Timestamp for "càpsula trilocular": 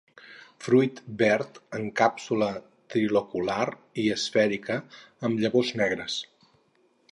2.01-3.59